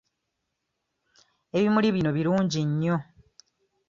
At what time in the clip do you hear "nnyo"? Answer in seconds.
2.69-2.97